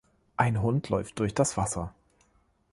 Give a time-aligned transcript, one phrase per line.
[0.35, 1.93] Ein Hund läuft durch das Wasser.